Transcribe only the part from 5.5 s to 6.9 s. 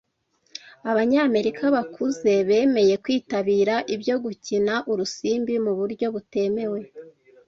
mu buryo butemewe